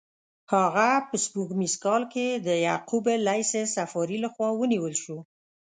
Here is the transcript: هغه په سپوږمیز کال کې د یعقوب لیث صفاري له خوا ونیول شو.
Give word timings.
هغه 0.53 0.89
په 1.09 1.15
سپوږمیز 1.25 1.73
کال 1.83 2.03
کې 2.13 2.27
د 2.47 2.49
یعقوب 2.67 3.05
لیث 3.27 3.51
صفاري 3.75 4.17
له 4.23 4.29
خوا 4.33 4.49
ونیول 4.53 4.93
شو. 5.03 5.17